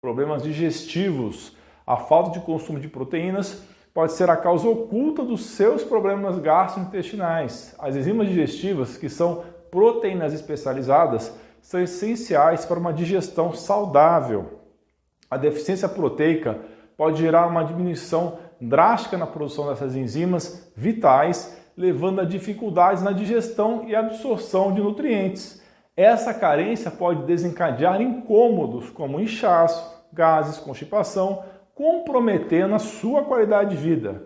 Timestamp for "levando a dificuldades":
21.76-23.02